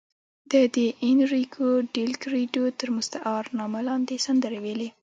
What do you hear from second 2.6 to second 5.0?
تر مستعار نامه لاندې سندرې ویلې.